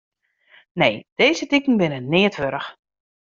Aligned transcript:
Nee, 0.73 0.95
dizze 1.17 1.45
diken 1.51 1.75
binne 1.79 1.99
neat 2.09 2.35
wurdich. 2.39 2.69